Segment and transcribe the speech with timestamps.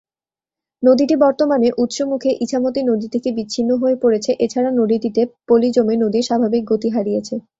[0.83, 6.27] নদীটি বর্তমানে উৎস মুখে ইছামতি নদী থেকে বিছিন্ন হয়ে পড়েছে এছাড়া নদীটিতে পলি জমে নদীর
[6.29, 7.35] স্বাভাবিক গতি হারিয়েছে।